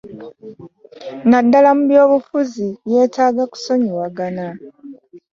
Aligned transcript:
Naddala 1.29 1.69
mu 1.77 1.83
by'obufuzi 1.89 2.67
yeetaaga 2.91 3.43
kusonyiwagana. 3.51 4.45